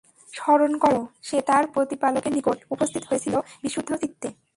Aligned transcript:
স্মরণ 0.33 0.71
কর, 0.77 0.95
সে 1.21 1.37
তার 1.41 1.63
প্রতিপালকের 1.73 2.33
নিকট 2.35 2.57
উপস্থিত 2.71 3.03
হয়েছিল 3.09 3.35
বিশুদ্ধচিত্তে। 3.63 4.27